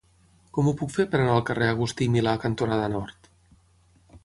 Com 0.57 0.69
ho 0.69 0.71
puc 0.79 0.91
fer 0.93 1.05
per 1.11 1.19
anar 1.19 1.35
al 1.35 1.43
carrer 1.51 1.67
Agustí 1.75 2.09
i 2.11 2.13
Milà 2.17 2.35
cantonada 2.47 2.91
Nord? 2.97 3.31